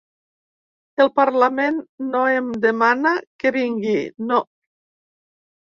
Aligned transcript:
El 1.05 1.11
parlament 1.19 1.77
no 2.15 2.23
em 2.39 2.49
demana 2.65 3.15
que 3.45 3.53
vingui, 3.61 3.97
no. 4.33 4.43